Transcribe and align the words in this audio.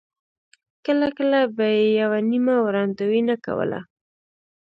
کله 0.85 1.07
کله 1.17 1.39
به 1.55 1.65
یې 1.77 1.85
یوه 2.01 2.19
نیمه 2.29 2.55
وړاندوینه 2.65 3.35
کوله. 3.45 3.79